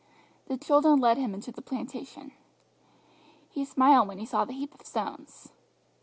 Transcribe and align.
The 0.47 0.57
children 0.57 0.97
led 0.97 1.19
him 1.19 1.35
into 1.35 1.51
the 1.51 1.61
plantation. 1.61 2.31
He 3.51 3.63
smiled 3.63 4.07
when 4.07 4.17
he 4.17 4.25
saw 4.25 4.45
the 4.45 4.53
heap 4.53 4.73
of 4.73 4.83
stones. 4.83 5.49